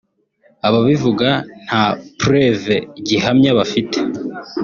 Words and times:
Ababivuga 0.67 1.29
nta 1.65 1.85
preuve(gihamya) 2.19 3.51
bafite 3.59 3.97